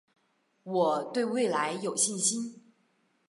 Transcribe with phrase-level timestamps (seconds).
[0.63, 2.59] 我对未来有信心